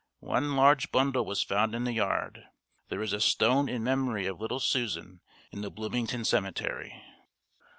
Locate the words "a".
3.13-3.21